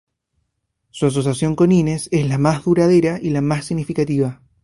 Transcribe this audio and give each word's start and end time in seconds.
Su 0.89 1.05
asociación 1.05 1.55
con 1.55 1.71
Hines 1.71 2.09
es 2.11 2.27
la 2.27 2.39
más 2.39 2.63
duradera 2.63 3.19
y 3.21 3.29
la 3.29 3.41
más 3.41 3.65
significativa. 3.65 4.41